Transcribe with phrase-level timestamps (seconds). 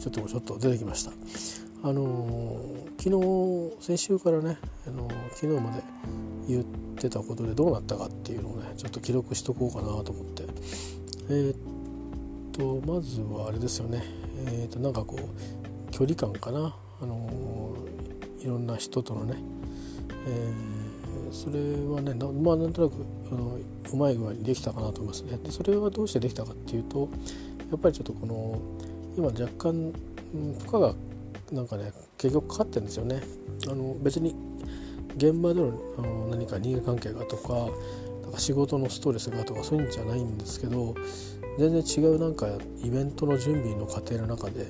[0.00, 1.12] ちょっとちょっと出てきました。
[1.82, 2.58] あの
[2.98, 5.82] 昨日先週からね、あの昨日まで
[6.48, 6.64] 言っ
[6.96, 10.44] てたことでどうなったかっていうのをねちょっと記録しとこうかなと思って。
[11.28, 11.56] えー、っ
[12.52, 14.02] とまずはあれですよね。
[14.46, 17.76] えー、っとなんかこう距離感かな、あの
[18.40, 19.36] いろんな人とのね、
[20.26, 21.60] えー、それ
[21.94, 22.94] はねまあなんとなく
[23.30, 23.58] あの
[23.92, 25.38] うまい具合にできたかなと思いますね。
[25.42, 27.08] でそれはどうしてできたかっていうと
[27.70, 28.60] やっぱりちょっとこの
[29.16, 29.92] 今若干
[30.32, 30.94] 負荷が
[31.52, 33.22] なんかね結局かかってるんですよね
[33.68, 34.34] あの別に
[35.16, 37.54] 現場でのあの何か人間関係がとか
[38.22, 40.94] なんか仕事のストレスがとかそういうんじゃないんですけど
[41.58, 42.46] 全然違うなんか
[42.82, 44.68] イベントの準備の過程の中で、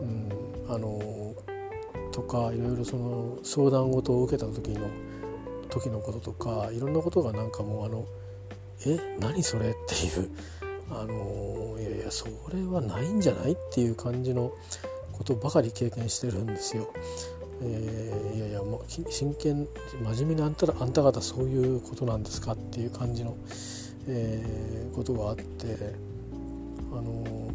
[0.00, 1.34] うん、あの
[2.12, 4.88] とかいろいろその相談事を受けた時の
[5.68, 8.06] 時のこととかいろんなことがなんかもうあの
[8.86, 8.98] 「え？
[9.20, 10.30] 何それ?」っていう
[10.90, 14.52] あのいやいやそれはないんじゃないっていう感じの
[15.12, 16.92] ことばかり経験してるんですよ。
[17.62, 19.66] えー、いやいやもう真剣
[20.02, 23.36] 真面目にあんたらあんた方そういうことなんですかっていう感じの、
[24.08, 25.94] えー、ことがあって
[26.92, 27.50] あの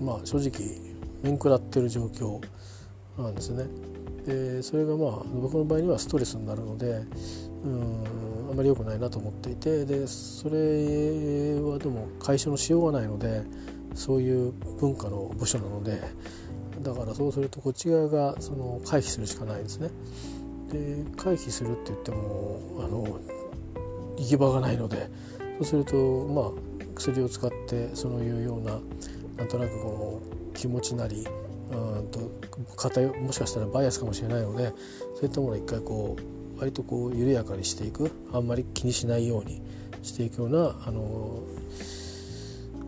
[0.00, 0.80] まあ正直
[1.22, 2.40] 面食らってる状況
[3.16, 3.66] なんですね。
[4.26, 7.02] でそれがまあ僕の場合にはストレスになるので
[7.64, 13.42] うんあまり良くないなと思っていてでそれはでも解消のしようがないので
[13.94, 16.00] そういう文化の部署なので
[16.82, 19.90] だからそうするとこっち側がその回避するしかないですね。
[20.70, 23.18] で回避するって言ってもあの
[24.16, 25.08] 行き場がないので
[25.58, 26.50] そうするとまあ
[26.94, 28.78] 薬を使ってそういうような
[29.38, 31.26] なんとなくこの気持ちなり
[31.72, 32.30] うんと
[32.76, 34.72] 偏もしかしたらバイアスかもしれないので
[35.14, 39.62] そういったものを一回こう割とこう緩やかにしていくあんまり気にしないように
[40.02, 41.42] していくようなあの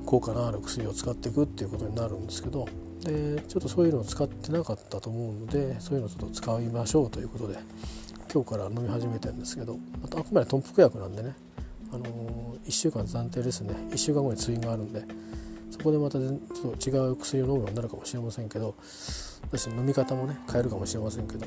[0.06, 2.66] 効果のある薬を使っていくっていうことになるんですけど
[3.04, 7.58] でちょっとそういうのを使ってなかったと思うのでそういうのをちょっと使いましょうということで
[8.32, 11.34] 今日から飲み始めてるんですけどあとあくまで豚腹薬なんでね、
[11.92, 12.04] あの、
[12.64, 13.74] 1週間暫定ですね。
[13.90, 15.02] 1週間後に通院があるんで
[15.70, 18.74] そこでまたちょっと違う薬を飲むようになるかもしれませんけど
[19.42, 21.46] 私飲み方もね変えるかもしれませんけど、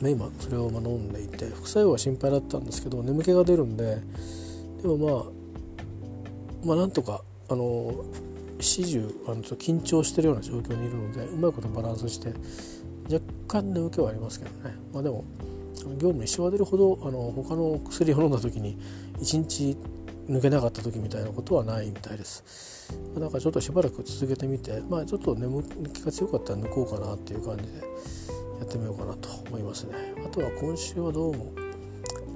[0.00, 3.98] ね、今それを飲んでいて副作用は心配だったんですけど眠気が出るんで
[4.82, 5.30] でもま
[6.64, 8.04] あまあなんとかあの
[8.60, 12.32] 始終あの緊張してるような状況にいるのでうまいことバランスして
[13.10, 15.24] 若干眠気はありますけどね、まあ、でも
[15.94, 18.78] 業務に支障が出るほどあの他の薬を飲んだ時に
[19.18, 19.76] 1日
[20.28, 22.92] 抜けなかった時みたいなことはないみたいです。
[23.16, 25.62] だからちょっとしばらく続けてみてまあちょっと眠
[25.92, 28.35] 気が強かったら抜こうかなっていう感じで。
[28.58, 29.94] やってみようかなと思いますね。
[30.24, 31.52] あとは今週はどうも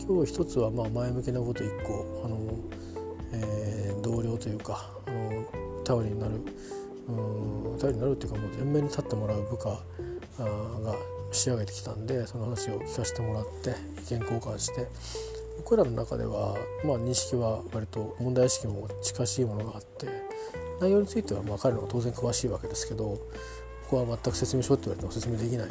[0.06, 2.38] 今日一つはまあ前向きなこと1個あの、
[3.32, 5.44] えー、同僚というかあの
[5.84, 6.34] 頼りになる
[7.08, 10.94] うん頼りになるっていうかもう前面に立ってもらう部下が
[11.32, 13.70] 仕上げてきたんでその話を聞かせてもらって
[14.00, 14.88] 意見交換して
[15.58, 20.08] 僕らの中では、まあ、認識は割と問題意識も近しいものがあって
[20.80, 23.18] 内容についてはまあ彼の方が当然詳しいわけですけど
[23.90, 25.68] こは全く説明書って言われても説明できない、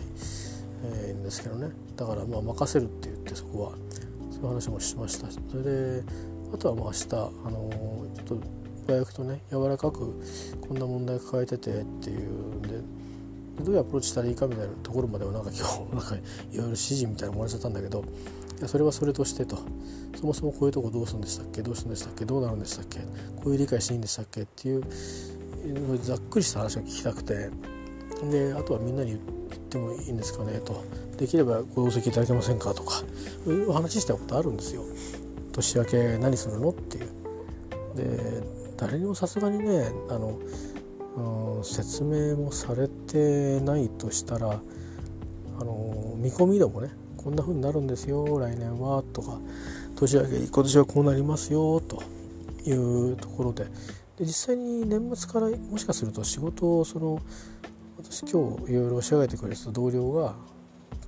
[0.83, 1.69] えー、んですけどね。
[1.95, 3.71] だからまあ任せるって言ってそこは
[4.31, 5.27] そういう話もしました。
[5.31, 6.03] それで
[6.53, 7.17] あとはまあ明日、あ
[7.49, 10.21] のー、ちょっとが焼くとね柔らかく
[10.61, 12.69] こんな問題抱えててっていうんで
[13.63, 18.03] どういうアプローチしたらいいかみたいなところまではなんか今日なんかいろいろ指示みたいなのもらっちゃったんだけど
[18.57, 19.57] いやそれはそれとしてと。
[20.19, 21.61] そもそもこういうとこどうするんでしたっけ？
[21.61, 22.25] どうするんでしたっけ？
[22.25, 22.99] どうなるんでしたっけ？
[23.37, 24.41] こういう理解していいんでしたっけ？
[24.41, 24.83] っていう
[26.01, 27.51] ざっくりした話を聞きたくて。
[28.23, 29.21] であとはみんなに言っ
[29.69, 30.83] てもいいんですかねと。
[31.17, 33.03] できればご同席いただけませんかとか。
[33.45, 34.83] そういう話したことあるんですよ。
[35.51, 36.69] 年明け何するの？
[36.69, 37.09] っていう。
[37.95, 38.43] で
[38.77, 40.39] 誰にもさすがにねあの、
[41.57, 44.59] うん、説明もされてないとしたら
[45.59, 49.39] あの見込みでもねこんな風になるんですよ来年はとか。
[49.95, 52.01] 年明け今年はこうなりますよと
[52.65, 53.65] いうところで。
[54.17, 57.21] で実際に年末からもしかすると仕事をその
[58.01, 60.35] 私今日いろいろ仕上げてくれてた同僚が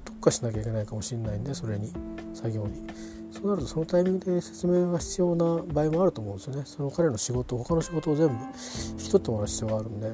[0.03, 1.93] 特化しなきゃいけないかもしれないんでそれに
[2.33, 2.85] 作業に。
[3.31, 6.63] そうなるとそのタイミングで説明が必要な場合もあると思うんですよね。
[6.65, 10.13] その彼の仕事他の仕事を全部引き取ってもらう必要があるんで。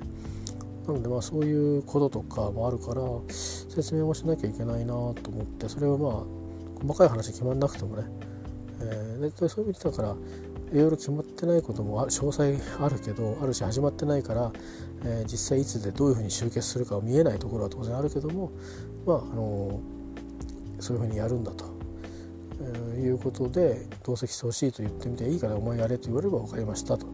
[0.88, 4.94] なのでまあそういうこととかもあるから説明もしなきゃいけないなと
[5.27, 6.12] 思ってそれはまあ
[6.80, 8.03] 細かい話決まんなくてもね、
[8.81, 10.15] えー、でそういう意味だから
[10.71, 14.51] いろいろ決まってないことも詳細あるけどあるし始まってないから、
[15.03, 18.51] えー、実際いつでどういうふうに集結するかは見えないところは当然あるけども
[19.05, 19.79] まああの
[20.79, 21.65] そういうふうにやるんだと
[22.97, 27.05] いうことで同席してほしいと言ってみていいからお前やれと言われれば分かりましたと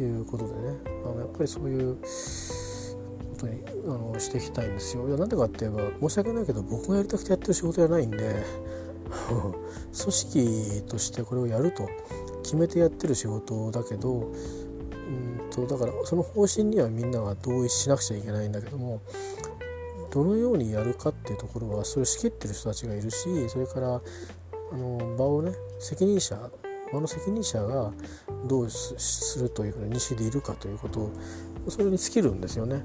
[0.00, 2.02] いうことでねあのやっぱりそういうこ
[3.38, 5.08] とにあのしていきたいんですよ。
[5.08, 8.44] いやなんでかって言えば申し訳ないけど僕がやりたくてやってる仕事じゃないんで
[9.30, 11.88] 組織としてこれをやると
[12.42, 14.32] 決めてやってる仕事だけど
[15.52, 19.02] とだからその方針にはみんなが同意しなくちゃいけないんだけども
[20.10, 24.00] どのようにやるかっていうところはそれを仕切ってる人たちがいるしそれから
[24.72, 26.50] あの場をね責任者
[26.92, 27.92] 場の責任者が
[28.46, 31.10] どうするというふうな認識でいるかということを
[31.68, 32.84] それに尽きるんですよね。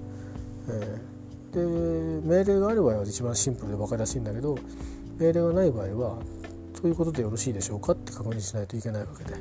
[0.70, 4.58] えー、で命令がある場合は一番シンプルで分かりやすいんだけど
[5.20, 6.20] 命令がない場合は
[6.74, 9.36] そういうことでよろしいでしょうかって確認しないといけないわけで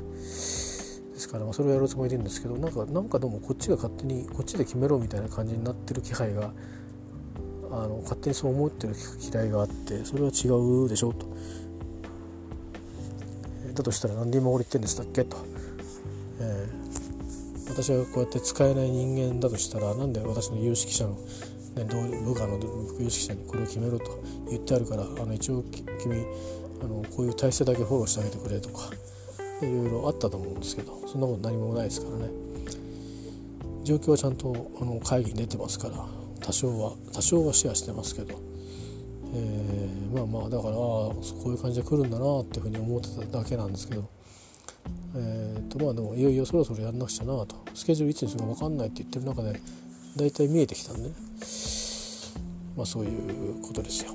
[1.27, 6.51] ですからまあそれをやるつもりでいるんですけどなんかなんかどうもこっちが勝手にこっちで決めろみたいな感じになってる気配が
[7.69, 8.95] あの勝手にそう思ってる
[9.33, 10.47] 嫌いがあってそれは違
[10.85, 11.27] うでしょうと。
[13.73, 15.37] だとしたら何で今俺言ってんでしたっけと、
[16.39, 21.11] えー、私はこうやって使えない人間だとしたらなんで私の有識者の、
[21.75, 21.83] ね、
[22.25, 22.57] 部下の
[22.99, 24.19] 有識者にこれを決めろと
[24.49, 25.63] 言ってあるからあの一応
[26.01, 26.25] 君
[26.81, 28.89] あのこういう体制だけフォローしてあげてくれとか
[29.61, 32.29] いろいろあったと思うんですけどそんなこと何もないですからね。
[33.83, 36.05] 状況はちゃんとあの会議に出てますから
[36.41, 38.39] 多少は多少はシェアしてますけど、
[39.33, 44.09] えー、まあまあだからこういう感じで来るんだなっていうふうに思ってただけなんですけど。
[45.15, 47.55] えー、とまあでもいよいよそろそろやんなくちゃなと。
[47.73, 49.59] スケジュールいつにするか分かんないって言ってる中で
[50.15, 51.15] 大体見えてきたんでね。
[52.75, 54.11] まあそういうことですよ。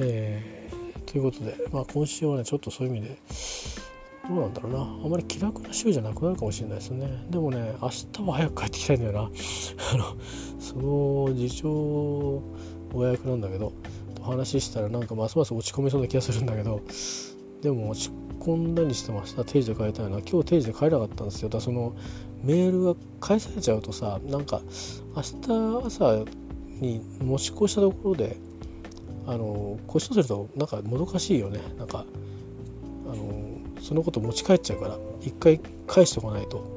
[0.00, 0.62] えー
[1.12, 3.18] ということで、まあ、今週はねちょっとそういう意味で
[4.32, 4.78] どうなんだろうな。
[4.80, 7.26] あまり気楽な週じゃなくなるかもしれないですね。
[7.28, 9.20] でもね明日は早く帰ってきたいんだよな。
[9.20, 9.26] あ
[9.96, 10.16] の
[10.58, 12.42] その次長
[12.94, 13.72] お役なんだけど
[14.22, 16.80] 話したらなんかますます落ち込みそうな気がするんだけど
[17.60, 20.18] でも落ち込んだにしても明日定時で帰りたいな。
[20.20, 21.48] 今日定時で帰れなかったんですよ。
[21.48, 21.94] だからその
[22.42, 24.62] メールが返されちゃうとさなんか
[25.14, 26.24] 明日朝
[26.80, 28.36] に持ち越したところで
[29.26, 31.60] あのこうしとするとなんかもどかしいよね。
[31.76, 32.04] なんか
[33.06, 33.51] あの
[33.82, 36.76] そのこと持ち帰っちゃうから一回返しておかないと、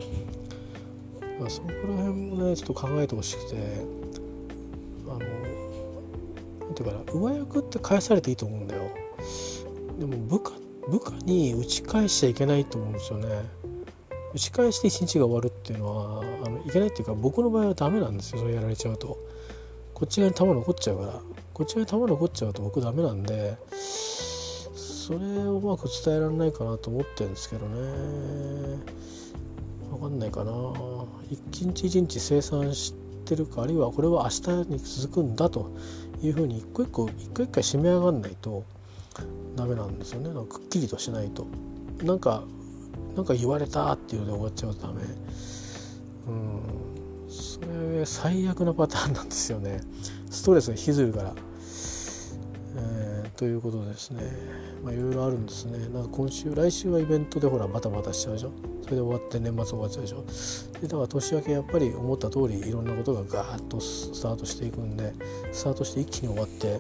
[1.39, 3.55] まあ、そこら辺もねちょっと考えてほしくて
[5.07, 8.89] あのなんていうかな上役って返されていいと思うんだよ。
[9.99, 10.51] でも部下
[10.89, 13.27] 部下に打ち返しちゃいけないと思うんですよね。
[14.33, 19.17] 打ち返して一日が終わるっていうのはあのいけないっていうか僕の場合はダメなんですよそれやられちゃうと。
[19.93, 21.21] こっち側に球残っちゃうから。
[21.53, 23.55] こっち側に球残っちゃうと僕ダメなんで
[25.05, 28.79] それをうまく伝えられないかなと思ってるんですけどね。
[29.91, 30.51] 分かんないかな。
[31.29, 35.69] 一日一日生産してるかあるいはこれは明日に続くんだと
[36.23, 38.63] いうふうに一個一個一回一回締め上がんないと
[39.55, 40.33] ダメなんですよね。
[40.33, 41.45] なんかくっきりとしないと。
[42.01, 42.41] なんか
[43.15, 45.03] なんか言われたっていうので終わっちゃうとダメ。
[46.29, 47.29] うん。
[47.29, 49.81] それ最悪なパターンなんですよね。
[50.31, 51.35] ストレスが引きずるから、
[52.77, 54.21] えー、ということですね。
[54.83, 55.77] まあいろいろあるんですね。
[55.89, 58.51] なんか今週来週はイベントでほらバタバタしちゃうでしょ？
[58.83, 60.23] それで終わって年末終わっちゃうでしょ？
[60.81, 65.13] でだから年明けやっぱり思った通りいろんなことがガーッとスタートしていくんで
[65.51, 66.79] スタートして一気に終わって、ね、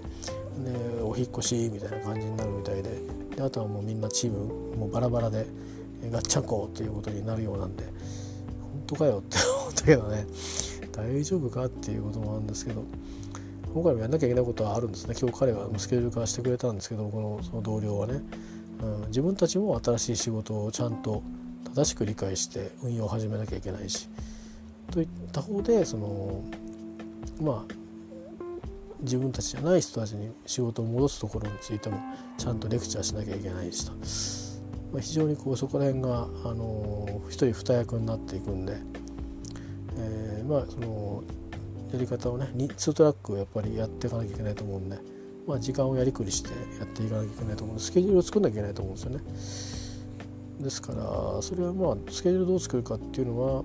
[1.01, 3.01] お引越しみたいな感じになるみたいで
[3.35, 5.45] であとはもうみんなチームもうバラバラで
[6.09, 10.25] ガッチャンコということになるようなんで本当かよって思ったけどね。
[10.91, 12.83] 大丈夫かっていうこともあるんですけど。
[13.75, 15.15] 今回もやんなきゃいけないことはあるんですね。
[15.19, 18.21] 今日彼はスケジュール化してくれたんですけどこのその同僚はね、
[18.81, 21.21] うん、自分たちも新しい仕事をちゃんと
[21.75, 24.07] 正しく理解して運用を始めなきゃいけないし。
[24.91, 26.41] といった方でその
[27.41, 27.73] まあ
[29.01, 31.99] 自分たちじゃない人たちに仕事を戻すところについても
[32.37, 33.91] ちゃんとレクチャーしなきゃいけないしと、
[34.93, 38.77] まあ、非常にこうそこら辺が、あの一人二役になっていくんで、
[39.97, 41.23] えー、まあその
[41.91, 44.97] やり方をね2トラックをやっぱりやっていかなきゃいけないと思うんで、
[45.47, 46.49] まあ、時間をやりくりして
[46.79, 50.63] やっていかなきゃいけないと思うんでスケジュールを作んなきゃいけないと思うんですよね。
[50.63, 53.63] ですからそれはまあスケジュールどう作るかっていうのは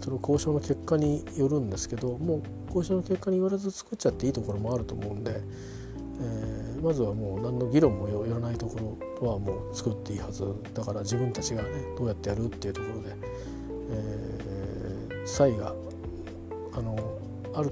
[0.00, 5.40] その交渉の結果によるんですけどもう交渉の結果に言われず作っちゃっていいところもあると思うんで、
[6.20, 10.44] えー、まずはもう何の議論もよらないところはもう作っていいはず
[10.74, 11.68] だから自分たちがね
[11.98, 13.16] どうやってやるっていうところで、
[13.90, 15.74] えー、差異が
[16.72, 17.09] あの
[17.54, 17.70] ある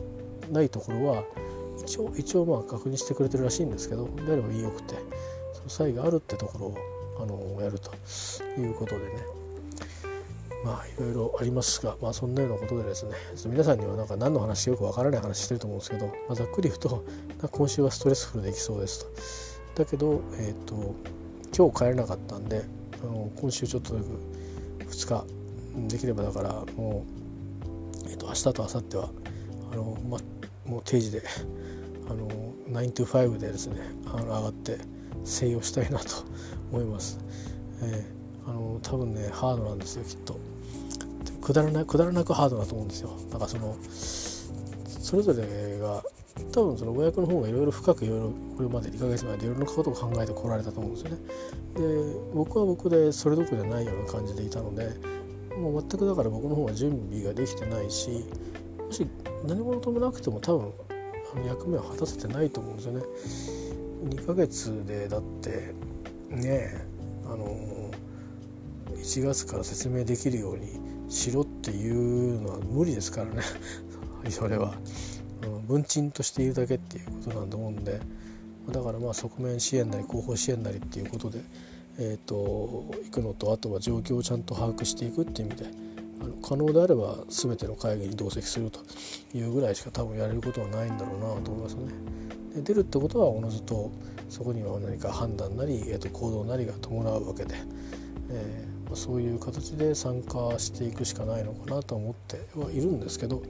[0.51, 1.25] ないところは
[1.85, 4.95] 一応一応まあ確認してくれてるらしいんですけどであればよくて
[5.55, 6.79] その差異があるってところを
[7.21, 7.91] あのやると
[8.61, 9.39] いうことでね
[10.65, 13.13] まあいろいろありますが、まあ、そんなようなことでですね
[13.47, 17.05] 皆さんにはなんか何の話よくわからない話してると思うんですけど、まあ、ざっくり言うと
[17.51, 19.07] 今週はストレスフルできそうです
[19.75, 19.85] と。
[19.85, 20.95] だけど、えーと、
[21.57, 22.65] 今日帰れなかったんで
[23.01, 25.25] あの今週ちょっと2日
[25.89, 27.05] できればだからも
[28.05, 29.11] う、えー、と明日と明後日は
[29.73, 30.19] あの、ま、
[30.67, 31.23] もう定時で
[32.09, 32.29] あの
[32.71, 34.79] 9 to 5でですねあの上がって
[35.25, 36.07] 静養したいなと
[36.73, 37.19] 思います。
[37.83, 40.39] えー、あの多分ねハードなんですよきっと。
[41.41, 43.11] くだらなくだらなくハードだと思うんですよ。
[43.31, 46.03] なんかそのそれぞれが
[46.53, 51.19] 多分その親役の方がいろいろ深くいろいろこれまで2ヶ月前でいろんなことを考えてこられたと思うんですよね。
[51.75, 54.95] で僕は僕でそれどころじゃないような感じでいたので
[55.57, 58.25] もう全くだから僕の方が準備ができてないし
[58.79, 59.07] もし
[59.47, 60.73] 何者ともなくても多分
[61.35, 63.03] あの役目を果たせてないと思うんですよね。
[64.05, 65.75] 2ヶ月でだって
[66.31, 66.85] ね
[67.27, 67.91] あの
[68.97, 70.81] 1月から説明できるように
[71.11, 73.43] しろっていうのは無理ですからね
[74.31, 74.75] それは。
[75.69, 78.01] 文鎮としているだけっていうことなんだと思うんで
[78.73, 81.41] だからまあ側面支援なり後方支援なりっていうことで、
[81.99, 85.71] えーと、行くのとあとは状況をちゃんと把握していくっていう意味で
[86.21, 88.81] あの可能であれば全ての会議に同席すると
[89.35, 91.93] いうぐらいしか多分やれることはないんだろうなと思いますね。
[92.57, 93.91] で出るってことはおのずと
[94.29, 97.55] そこには何か判断なり、えー、と行動なりが伴うわけで、
[98.31, 103.43] えーまあ、そういう形で参加していくしかないのかなと思ってはいるんですけど。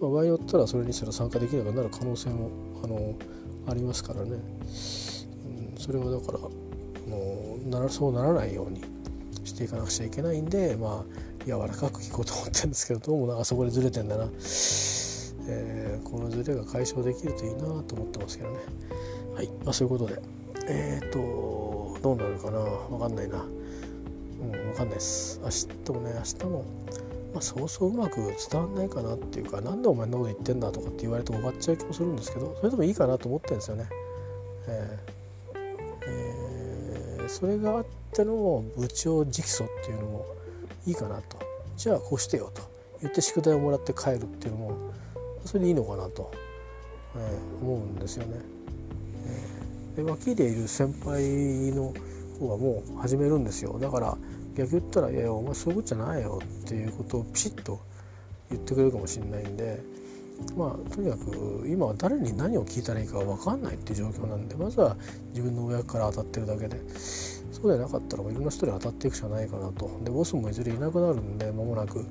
[0.00, 2.50] まあ、場合によったらそれにすら参加できなくなる可能性も
[2.82, 3.14] あの
[3.68, 8.82] ありますからね、うん、それはだからあのならそうならないように
[9.44, 18.58] していかなくちゃいけないんでまあ柔らかく聞こうと思ってるんですけどどうもなんかそこでずれてんだな、えー、このずれが解消できるといいなと思ってますけどね。
[19.34, 20.20] はい、まあ、そういうことで。
[20.66, 22.60] えっ、ー、とどうなるかな。
[22.60, 23.38] 分かんないな。
[23.38, 25.40] うん分かんないです。
[25.42, 25.48] 明
[25.84, 26.64] 日もね明日も
[27.32, 28.16] まあ、そうそううまく
[28.50, 33.88] 伝わんないかなっていうか何でお前んなこと言ってんだとかって言われて終わっちゃう気もするんですけどそれでもいいかなと思ってるんですよね。
[34.66, 34.98] え
[36.06, 40.37] えー、それがあっての部長直訴っていうのも
[40.88, 41.38] いいかなと。
[41.76, 42.62] じゃあこうしてよと。
[43.00, 44.92] 言って宿題をもらって帰るっていうのも
[45.44, 46.32] それでいいのかなと、
[47.14, 48.40] えー、思うんですよね。
[49.96, 51.94] えー、で脇でいる先輩の
[52.40, 53.78] 方はもう始めるんですよ。
[53.78, 54.16] だから
[54.56, 57.78] 逆言ったら「いやいやお前そういうことじゃないよ」っていうことをピシッと
[58.50, 59.80] 言ってくれるかもしれないんで
[60.56, 64.96] まあとにかく今は誰に何を聞いたらいいか分かんないっていう状況なんでまずは
[65.30, 66.80] 自分の親から当たってるだけで。
[67.50, 69.90] そうでなかったらいろんな人に当たっていくしかないかなと。
[70.04, 72.06] でボスもいずれいなくなるんで間もなく。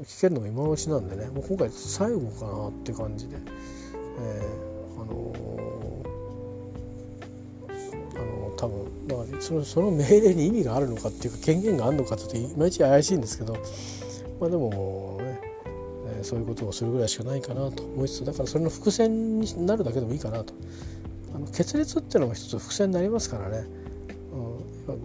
[0.00, 1.26] 聞けるのも今のうちなんでね。
[1.26, 3.36] もう今回最後かなって感じで、
[4.18, 5.32] えー、あの
[8.14, 13.56] あの多分だからそのその命令に意味があるのかっていうか権限があるのかっていまいち怪しいんですけど。
[14.40, 15.40] まあでもね、
[16.16, 20.52] えー、そういうことをするぐらいしかないかなと思いつつだからそれの伏線になるだけでもいいかなと。
[21.34, 23.64] あの決裂っていうのも一つ伏線になりますからね、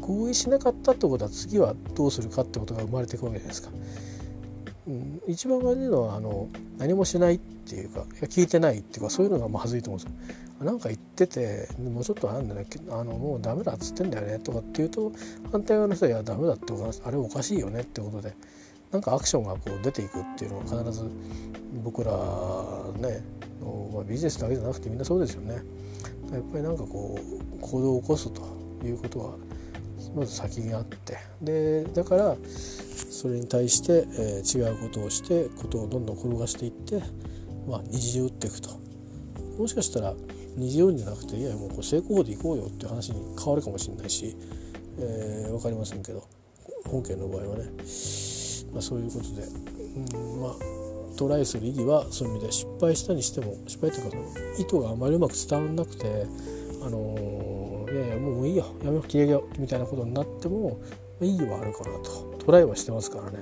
[0.01, 3.69] 合意しなかったってことは次はどうするかってことが生まれていくわけじゃないですか。
[4.87, 10.65] うん、一番悪いのはあの何もしないっていうか聞いてないっていうかそういうのがまずいと思うんですよ。
[10.65, 15.11] なんか言っててもうちょっとあんだねあのもうダメだっつってんだよねとかっていうと
[15.51, 18.33] 反対側の人は「いやダメだってあれおかしいよね」ってことで
[18.91, 21.03] なんかアクションがこう出ていくっていうのは必ず
[21.83, 22.11] 僕ら
[22.97, 23.21] ね
[23.61, 25.61] の、まあ、ビジネスだけじゃなくてみんなそうですよね。
[26.31, 28.41] やっぱりなんかこう行動を起こすと
[28.83, 29.35] いうことは
[30.15, 31.17] まず先にあって。
[31.41, 32.37] でだから
[33.09, 37.01] それに対して、えー、違うことをしてことをどんどん転がしていって、
[37.67, 38.69] まあ、二次打っていくと。
[39.57, 40.13] もしかしたら
[40.55, 44.35] 二次用じゃなくていやもうこう成功法で行こうよっていう話に変わるかもしれないし、
[44.99, 46.27] えー、分かりませんけど
[46.85, 47.65] 本件の場合はね、
[48.71, 49.43] まあ、そういうことで、
[50.13, 50.55] うん、まあ
[51.17, 54.23] トライする意義はそういう意味で失敗したにしても失敗というかその
[54.59, 56.25] 意図があまりうまく伝わらなくて
[56.87, 58.65] あの、いやいやもういいよ。
[58.83, 59.01] やめよう。
[59.01, 60.79] 消えよみたいなことになっても
[61.21, 62.37] 意義はあるかなと。
[62.45, 63.39] トライはしてますからね、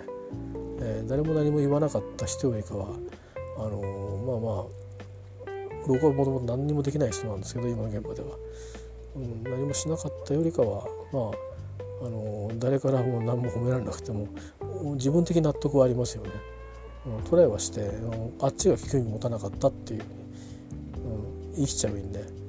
[0.82, 2.88] えー、誰も何も言わなかった人よりかは
[3.58, 3.80] あの、
[4.26, 4.86] まあまあ
[5.88, 8.30] 僕はもともと何にもできない人なんですけど今の現場では、
[9.16, 11.20] うん、何もしなかったよりかはま
[12.02, 14.28] ああの誰からも何も褒められなくても
[14.96, 16.32] 自分的納得はありますよね。
[17.06, 17.92] うん、トライはして
[18.42, 20.02] あっちが興味持たなかったっていう
[21.06, 22.45] うん、生きちゃうんで。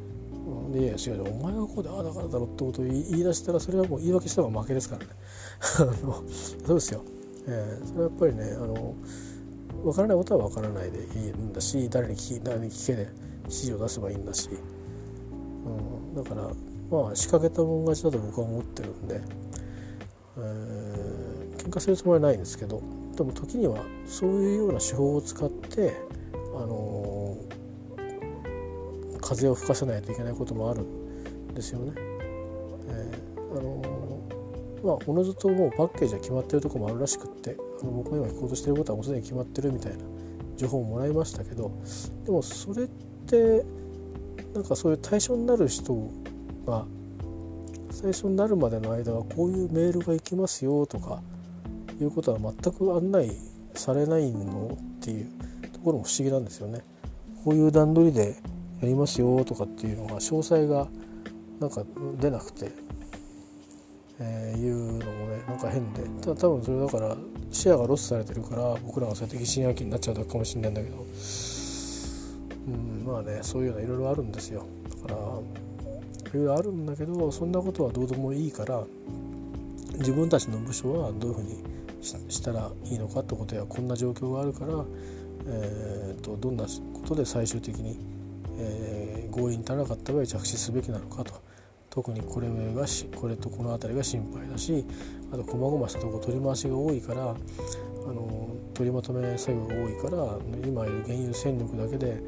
[0.72, 5.10] でいや違うお前がこうでああだからだろってことを言い出したらそれはもう言い訳した方が負けですからね。
[6.66, 7.02] そうですよ、
[7.46, 8.94] えー、それはやっぱりねあの
[9.82, 13.08] 分からないことは分からないでいいんだし誰に聞き誰に聞けで
[13.44, 14.50] 指示を出せばいいんだし、
[16.14, 16.50] うん、だから
[16.90, 19.20] まあ仕掛けたもん勝ちだと僕は思ってるんで、
[20.38, 22.82] えー、喧嘩するつもりはないんですけど
[23.16, 25.94] でも時にはそういうような手法を使って
[26.56, 27.15] あの、
[29.28, 31.92] 風を吹かせないといけないこともあるんですよね。
[32.88, 33.82] えー、あの、
[34.84, 40.04] まあおのずともうパッケージは決まってるとこもあるらしくってあの僕が今行こうとしてることはもうすでに決まってるみたいな
[40.56, 41.72] 情報をもらいましたけど
[42.24, 42.86] でもそれっ
[43.26, 43.64] て
[44.54, 45.94] なんかそういう対象になる人
[46.66, 46.86] が
[47.90, 51.22] 最初になるまでの間はこういうメールが行きますよとか
[52.00, 53.32] いうことは全く案内
[53.74, 55.26] されないのっていう
[55.72, 56.82] ところも不思議なんですよね。
[57.44, 58.36] こういう段取りで
[58.80, 60.88] やりますよとかっていうのが詳細が
[61.60, 61.82] なんか
[62.20, 62.70] 出なくて、
[64.20, 66.02] えー、いうのもねなんか変で。
[66.20, 67.16] ただ多分それだから
[67.50, 71.06] シェアがロスされてるから僕らがそうやって疑心暗鬼になっちゃうだけかもしれないんだけど、
[72.66, 74.66] うん、まあねそういうのいろいろあるんですよ。
[75.02, 75.40] だから
[76.30, 78.84] いろいろあるんだけどそんなことはどうでもいいから
[79.98, 81.62] 自分たちの部署はどういうふうに
[82.02, 84.84] したらいいのかってことやこんな状況があるから、
[85.46, 86.70] えーと、どんなこ
[87.06, 87.98] とで最終的に、
[88.58, 91.46] えー、合意に足らなかった場合着地すべきなのかと。
[91.96, 94.84] 特にこれがしこれとこの辺りが心配だし
[95.32, 102.20] あと細々したとこ取り回しが多いからあの取りまとめ作業が多いから今いる原油戦力だけで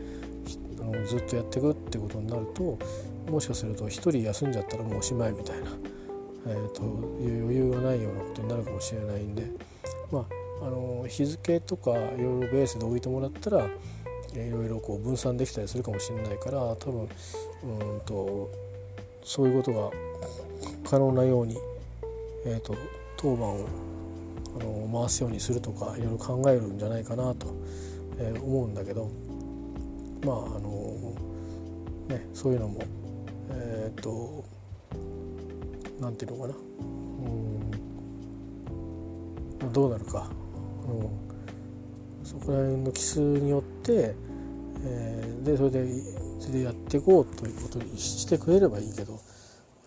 [0.81, 2.79] あのずっとやっていくってことになると
[3.31, 5.67] もしかすると1人休んじゃったらもうおしまいみたいな、
[6.47, 6.83] えー、と
[7.21, 9.51] いう余裕がないようなことになるかもしれないんで
[10.11, 13.69] まああの日付とかいろいろベースで置いてもらったら
[14.47, 17.09] いろいろこう分散できたりするかもしれないから多分
[17.65, 18.51] うんと
[19.23, 19.91] そういうことが
[20.89, 21.57] 可能なように、
[22.47, 22.75] えーと、
[23.17, 23.67] 当番を
[24.61, 27.55] あの回すようにするとかいろいろ考えるんじゃないかなと、
[28.19, 29.11] えー、思うんだけど
[30.25, 31.15] まああの
[32.09, 32.81] ねそういうのも
[33.51, 34.45] えっ、ー、と
[36.01, 36.55] なんていうのかな
[39.61, 40.31] うんどうなるか、
[40.89, 44.15] うん、そこら辺の奇数によって、
[44.85, 45.87] えー、でそれで
[46.41, 49.13] それでやっていこうということにしてくれればいいけど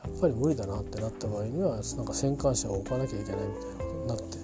[0.04, 4.42] やっぱり無理だなってなった場合にはなんか戦艦車を置かなきゃいけないみたいなことになって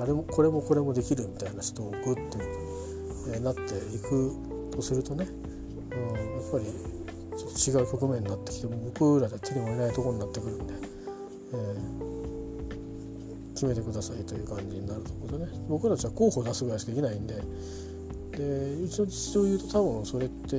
[0.00, 2.28] あれもこれもこれもできるみたいな人を置くっていう
[3.24, 3.64] ことになってい
[4.00, 4.32] く
[4.72, 6.64] とするとね、うん、やっぱり
[7.36, 10.74] ちょっと違う局面になってきて僕らで手に負えないところになってくるんで、
[11.52, 15.52] えー、決めてくださいという感じになるところでね。
[15.68, 17.42] 僕たちは候補を出すぐらいしかできないんで
[18.36, 20.56] でうちの父を言うと多分それって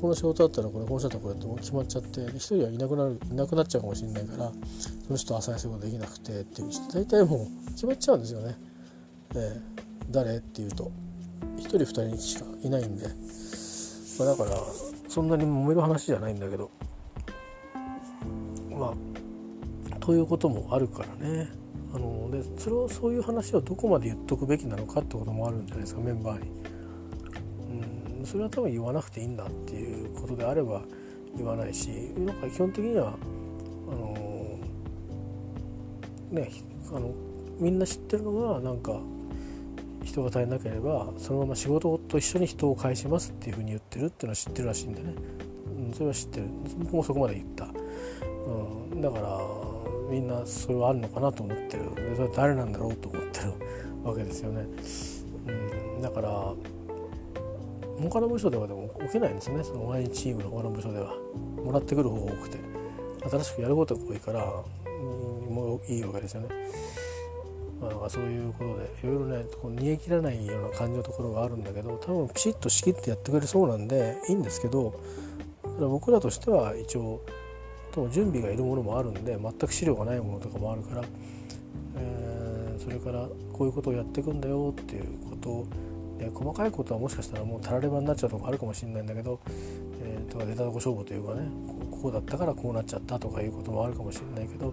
[0.00, 4.52] この仕事だったらこれこの人だったらこれって決まっちゃって一人はいなくなるいなくなっちゃうかもしれないから
[5.06, 8.56] その人は浅い仕事できなくてっていう人大体もう決まっちゃうんですよね。
[9.34, 9.60] えー、
[10.10, 10.90] 誰っていうと。
[11.58, 13.06] 1人2人しかいないんで、
[14.18, 14.56] まあ、だから
[15.08, 16.70] そんなに揉める話じゃないんだけど。
[18.70, 21.48] まあということもあるからね。
[22.30, 26.50] でそれをそういう話をどこまで言っとくべきなのかってこともあるんじゃないですかメンバーに。
[28.20, 30.82] うんそれは多分言わなくていいんだっていうことであれば
[31.36, 31.88] 言わないし
[32.18, 33.14] なんか基本的には
[33.88, 34.58] あの
[36.30, 36.50] ね
[36.90, 37.14] あの
[37.58, 39.00] みんな知ってるのがなんか
[40.04, 45.14] 人が足りなければそのまま仕事と一緒に人を返しますっていうふうに言ってるっていうのは知ってるらしいんでね、
[45.66, 46.46] うん、それは知ってる。
[46.78, 49.67] 僕もそこまで言った、うん、だから
[50.08, 51.84] みんなそれはあるのかなと思ってる。
[52.16, 53.52] それは誰なんだろうと思ってる
[54.02, 54.66] わけですよね、
[55.46, 56.54] うん、だから
[58.00, 59.62] 他の部署ではでも受けないんですね。
[59.64, 61.14] その同じチームの他の部署では。
[61.64, 62.58] もらってくる方が多くて。
[63.28, 64.44] 新しくやることが多いから、
[65.50, 66.48] もういいわけですよね。
[67.80, 74.98] まあ、そういうことでいろいろねこう煮え切らないような感じのところがあるんだけど多分ピシッと仕切ってやってくれそうなんでいいんですけど
[75.78, 77.20] 僕らとしては一応
[77.92, 81.02] と準備がいるものもあるんで全く資料がないものとかもあるから、
[81.96, 85.66] えー、それからこういうことをやっていくんだよっていうこと
[86.18, 89.40] で細かいことはもしかしたらもうたらればになっちゃうとこあるかもしれないんだけど、
[90.02, 91.48] えー、とか出たとこ勝負というかね
[92.02, 94.72] こうだったからこうなっちゃったとかいうこともあるかもしれないけど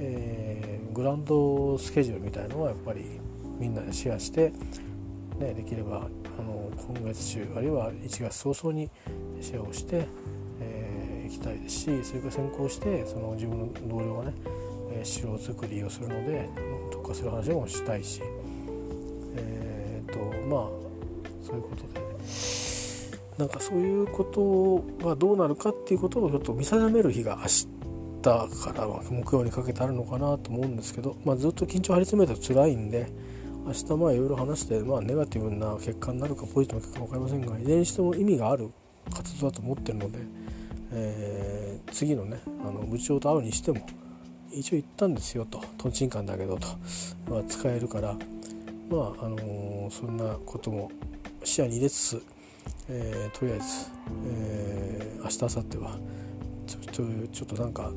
[0.00, 3.20] えー、グランドスケジュールみたいのはやっぱり
[3.58, 4.52] みんなでシェアして、
[5.38, 6.08] ね、できれば
[6.38, 8.90] あの今月中あるいは1月早々に
[9.40, 10.06] シェアをして、
[11.28, 14.32] いきたいですしそれから先行してその自分の同僚がね、
[14.92, 16.48] えー、資料作りをするので
[16.90, 18.22] 特化する話もしたいし
[19.36, 20.68] えっ、とまあ
[21.44, 22.08] そういうことで。
[23.38, 27.68] なんかそういうことがどうなるかっていうことをちょっと見定める日が明日
[28.20, 33.06] から木曜にかけてあるのかなと思うんですけど、まあ、ずっと緊張張り詰めたら辛いんで
[33.64, 38.70] 明日まあいろいろ話して、まあ、ネガティブな結果になるかポジティブな結果か分かりませんがいずれにしても意味がある
[39.14, 40.18] 活動だと思ってるので、
[40.92, 43.86] えー、次のねあの部長と会うにしても
[44.50, 45.62] 一応言ったんですよと。
[45.76, 46.68] とんちんかんだけどと、
[47.30, 48.16] まあ、使えるから。
[48.90, 50.90] まああのー、そんなことも
[51.44, 52.22] 視野に入れつつ、
[52.88, 53.64] えー、とりあえず、
[54.26, 55.98] えー、明日明後日は
[56.66, 57.90] ちょちょちょっとなんか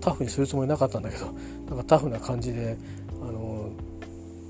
[0.00, 1.26] タフにするつもりなかったんだけど
[1.68, 2.76] なんかタフな感じで
[3.20, 3.70] あの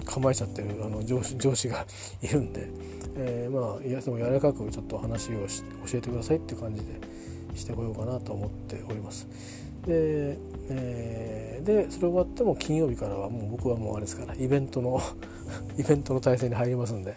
[0.05, 1.85] 構えちゃってるあの上司上司が
[2.22, 2.68] いるんで、
[3.16, 5.40] えー、まあいやでも柔らかくちょっと話を
[5.87, 7.10] 教えてくださいっていう感じで。
[7.55, 9.27] してこようかなと思っております。
[9.87, 10.37] で,、
[10.69, 15.01] えー、でそれ終わっても金曜日からはもう僕はもうあれですからイベントの
[15.79, 17.17] イベントの体制に入りますんで、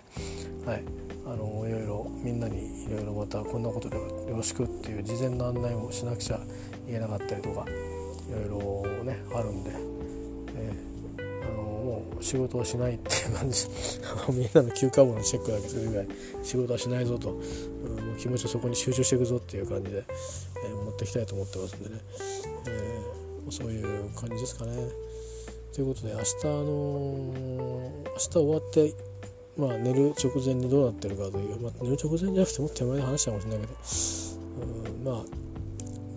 [0.65, 0.83] はい、
[1.25, 6.39] あのいろいろみんなにいろいろまたこんなことでよろしくっていう事前の案内もしなくちゃ
[6.87, 7.65] 言えなかったりとか
[8.29, 9.71] いろいろねあるんで、
[10.55, 10.92] えー、
[12.23, 13.67] 仕事はしないっていう感じ。
[14.31, 16.07] みんなの休暇簿のチェックだけするぐらい
[16.41, 19.97] 仕事はしないぞと、うん、もう気持ちをそこに集中していくぞっていう感じで、
[20.65, 22.01] えー、持っていきたいと思ってますんでね、
[22.67, 24.71] えー、そういう感じですかね。
[25.73, 26.63] ということで明日の
[28.05, 28.95] 明日終わって
[29.57, 33.73] まあ寝る直前にどうなってるかという、まあ、寝る直前じゃなくてもっと手前で話したかもしれないけど、
[34.95, 35.25] うん、まあ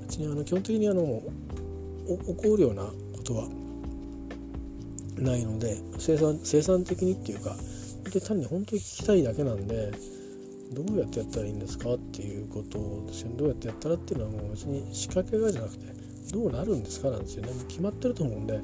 [0.02, 1.22] 別にあの基本的にあの
[2.06, 2.92] 起こるようなこ
[3.24, 3.48] とは
[5.18, 7.56] ないので生産生産的にっていうか
[8.10, 9.92] で単に本当に聞きたいだけなんで
[10.72, 13.36] どうやってやったらいいんですかっていうことですよね。
[13.36, 15.84] どうやってやったらっていうのはもう別に仕掛けがじゃなくて
[16.32, 17.52] どうなるんですかなんですよね。
[17.68, 18.60] 決まってると思うんで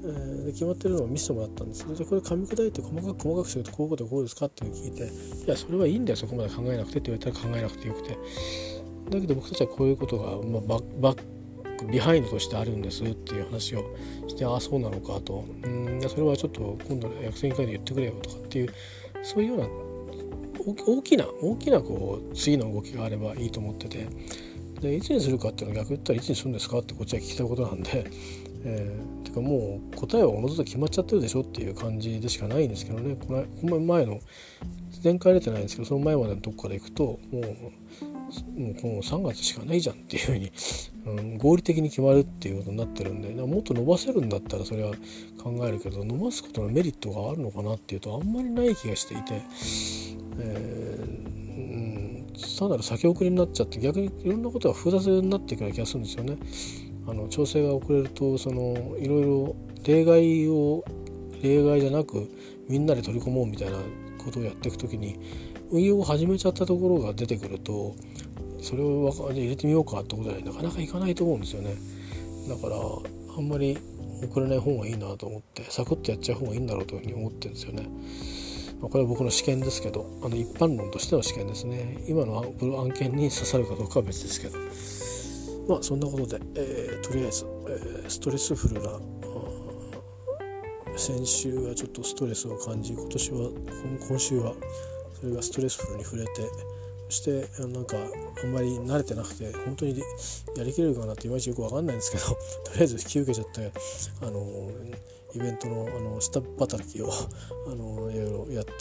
[0.00, 1.86] えー、で決まってるのを見せてもらったんです。
[1.96, 5.04] でこれ噛み砕いて細かく細かくするとこういうことこうですかっていう聞いて
[5.44, 6.16] いやそれはいいんだよ。
[6.16, 8.18] そこまで考えなくてって言われたら考えなくてよくて。
[9.10, 11.37] だけど僕たちはこういうことが、まあ、ババッ
[11.86, 15.44] ビハインドとしてあるんですっていう話をしてああそうなのかと。
[15.62, 18.74] うんそれはちょっと今度の役員会で言ってくれよとかっていう
[19.22, 19.68] そういうような
[20.86, 24.06] 大きな大きなこう次の動きがあればいいと思ってて。
[24.80, 28.06] でいつにするかっていうのは逆に言ったらいつにするんですかってこっちは聞きたいことなんで。
[28.64, 33.16] えー、てかもう答えはおのずと決まっちゃってるでしょっていう感じでしかないんですけどね。
[33.16, 34.20] この前の
[35.02, 37.44] 前回出てないんですけどその前までのとこからいくともう
[38.56, 40.52] もうこの3月しかないじゃんっていうふうに、
[41.06, 44.92] うん、合理的に決まるっていうことになってるんでもっと伸ばせるんだったらそれは
[45.42, 49.42] 考えるけど伸ばすことのメリットがあるのかなっていうとあんまりない気がしていて、
[50.40, 51.66] えー、う
[52.20, 52.26] ん、
[52.58, 56.36] 単なる先送りになっちゃって逆にいろんなことが複雑になっていくような気がするんですよね。
[57.06, 60.84] あの調整が遅れるとそのいろいろ例外を
[61.42, 62.28] 例外じゃなく
[62.68, 63.78] みんなで取り込もうみたいな
[64.18, 65.18] ことをやっていく時に
[65.70, 67.94] 運用を始めちゃったところが出てくると
[68.60, 71.74] それを入れてみようかってことになかなかいかないと思うんですよね
[72.48, 72.76] だから
[73.36, 73.78] あんまり
[74.28, 77.88] 遅れない方がいいなと思ってサクッとやっちゃう方がいいんだろうというふうに思ってるんですよね。
[78.80, 84.58] まあ、これは僕の試験ですけどあの一般論としての試験ですね今の案件に刺さるかどうかは別ですけど。
[85.68, 88.98] まあそんなことで、えー、とりあえず、えー、ストレスフルな
[90.96, 93.50] 先週はちょっとストレスを感じ今年は
[94.08, 94.54] 今週は
[95.20, 96.30] それがストレスフルに触れて
[97.08, 97.96] してなんか
[98.42, 99.98] あんまり慣れてなくて本当に
[100.56, 102.24] やりきれるかなっていまいちよく分かんないんですけど
[102.64, 103.72] とりあえず引き受けちゃって
[104.20, 104.70] あの
[105.34, 107.10] イベントのあの下働きを
[107.66, 108.72] あのいろいろやって。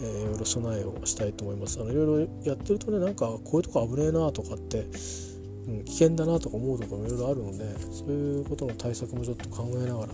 [0.00, 4.86] えー、いろいろ備えをしたいと思いますあのいろいろやってるとねなんかこういうとこ危ねえなとかって
[5.66, 10.12] うん、危険だなとか思うとこもいろいろあるのでそういうことの対策もちょっと考えながら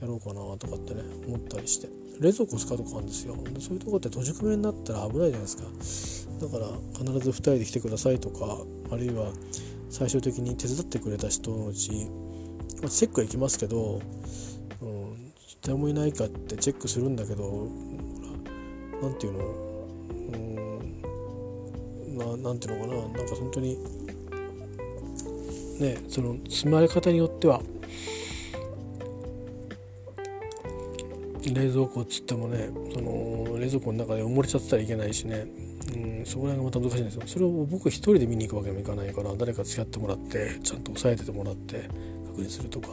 [0.00, 1.88] やろうかなとかってね思ったりして
[2.20, 3.36] 冷蔵庫使うとこあるんですよ。
[3.36, 6.46] でそういうとこって閉じ込めになったら危ないじゃないですか。
[6.46, 8.58] だから必ず2人で来てくださいとか
[8.90, 9.32] あるいは
[9.88, 11.90] 最終的に手伝ってくれた人のうち、
[12.82, 14.00] まあ、チェックは行きますけど、
[14.82, 17.68] うん、誰もいないかってチェックするんだけど
[19.00, 19.44] 何て言うの
[22.18, 23.00] うんななんていうのかな。
[23.18, 23.78] なんか本当に
[25.80, 27.60] ねその積まれ方によっては
[31.54, 35.46] 冷蔵庫っつってもねその冷蔵庫の中で埋もれちゃってたらいけないしね、
[35.94, 37.22] うん、そこら辺がまた難しいんですよ。
[37.26, 41.88] それを僕一人で見に行くわけにもいかないから誰か付き合ってもらってちゃんと押さえててもらって
[42.26, 42.88] 確認するとか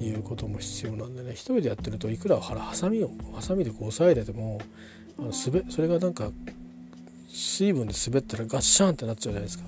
[0.00, 1.32] いうことも必要なんでね。
[1.32, 4.60] 一人でやってるといくらハサミをハサミでこう押さえてても
[5.18, 6.30] あのすべそれがなんか
[7.28, 9.64] 水分で滑ったらガッシャンってなっちゃうじゃないですか。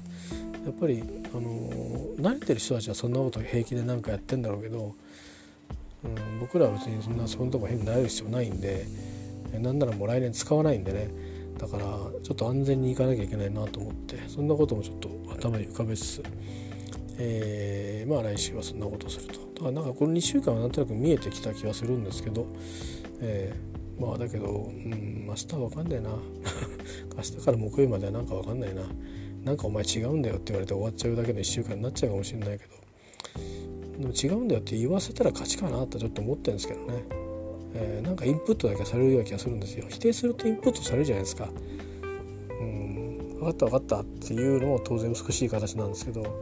[0.65, 1.03] やっぱり、
[1.35, 1.71] あの
[2.19, 4.95] 慣れてる人たちはそんなこと平気で何かやってんだろうけど、
[6.05, 8.87] うん、僕らは別にそんなそんなとこ変になれる必要ないんで
[9.61, 11.11] なんならもう来年使わないんでね。
[11.59, 16.23] だからちょっと安全に行かなきゃいけないなと思ってそんなこともちょっと頭に浮かべつつ、
[17.19, 19.41] えー、まあ来週はそんなことをすると。
[19.55, 22.47] だからなんかこの2週間はなんとなく見えてきた気がするんですけど、
[23.21, 26.11] えー、まあだけど、うん、明日は分かんないな。
[27.17, 28.83] 明日から木曜日まではなんか分かんないな。
[29.45, 32.82] なんかお前違うんだよって言われて終わっちゃうだけの1週間になっちゃうかもしれないけど。
[33.99, 37.05] でも違うんだよって言わせたら勝ちかなってちょっと思ってるんですけどね、
[37.75, 39.87] えー、なんかインプットだけされるような気がするんですよ。
[39.89, 41.49] 否定するとインプットされるじゃないですか。
[42.61, 46.41] うん分かった分かったっていうのも当然美しい形なんですけど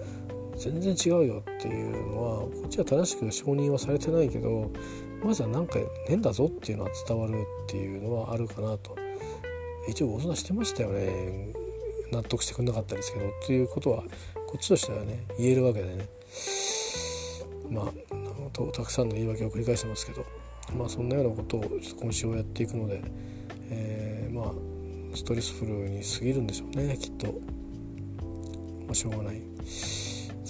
[0.57, 4.71] 全然違うよっていうのはこっちは正しく承認はされてないけど
[5.25, 8.97] まずは何か変だぞっていうのは伝わるっていうのはあるかなと。
[9.89, 11.53] 一応ご相談してましたよね。
[12.13, 14.03] 納得してくれなかったですけどっていうことは
[14.47, 16.09] こっちとしてはね言えるわけでね。
[17.71, 20.25] まあたくさんの言い訳を繰り返してますけど
[20.77, 21.65] まあそんなようなことを
[22.01, 23.03] 今週はやっていくので、
[23.71, 29.43] えー、まあストレスフルに過ぎるんでしょうねきっと、まあ、しょうがない。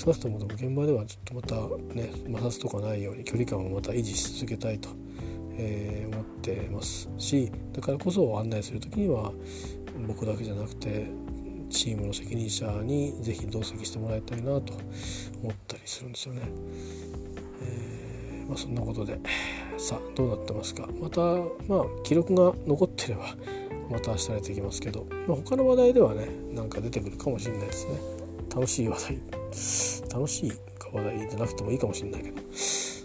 [0.01, 4.89] 少なくとも現場ではちょっとまたね摩擦とかないように距離感をまた維持し続けたいと、
[5.59, 9.31] えー、思ってますしだからこそ案内する時には
[10.09, 11.07] 僕だけじゃなくて
[11.69, 14.73] チームの責任者に是非同席してもらいたいなと
[15.43, 16.43] 思ったりするんですよね。
[17.63, 19.19] えー、まあ、そんなことで
[19.77, 20.89] さあどうなってますか。
[21.01, 21.21] また
[21.69, 23.35] まあ記録が残ってれば
[23.91, 27.99] また明日出てきますけど、まあ、他の話題ではねなんか出てくるかもしれないですね。
[28.55, 29.19] 楽しい話題。
[30.13, 30.53] 楽しい
[30.93, 32.41] 話題じゃなくてもいいかもしれないけど。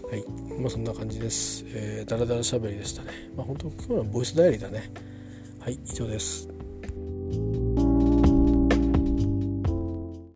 [0.08, 0.24] はい。
[0.60, 3.10] まあそんな感じです、えー、だらだらしゃべりでしたね。
[3.36, 4.90] まあ本当今日はボイスダイアリーだね。
[5.60, 6.55] はい以上です。